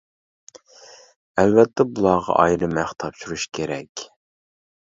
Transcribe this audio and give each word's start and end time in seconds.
ئەلۋەتتە 1.41 1.87
بۇلارغا 1.93 2.39
ئايرىم 2.45 2.75
ھەق 2.81 2.97
تاپشۇرۇش 3.05 3.47
كېرەك. 3.59 4.09